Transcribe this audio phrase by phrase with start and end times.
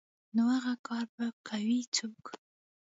[0.35, 2.23] نو اغه کار به کوي څوک.